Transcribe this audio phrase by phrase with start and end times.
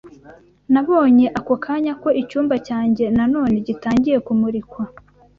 [0.73, 4.83] nabonye ako kanya ko icyumba cyanjye na none gitangiye kumurikwa